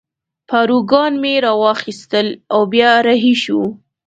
[0.49, 3.65] پاروګان مې را واخیستل او بیا رهي شوو.